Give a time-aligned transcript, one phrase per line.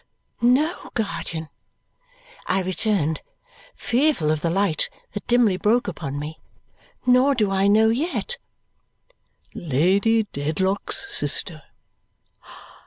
[0.41, 1.49] "No, guardian,"
[2.47, 3.21] I returned,
[3.75, 6.39] fearful of the light that dimly broke upon me.
[7.05, 8.39] "Nor do I know yet."
[9.53, 11.61] "Lady Dedlock's sister."